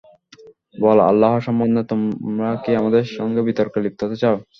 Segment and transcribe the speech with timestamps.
[0.75, 4.35] বল, Allah সম্বন্ধে তোমরা কি আমাদের সঙ্গে বিতর্কে লিপ্ত হতে চাও?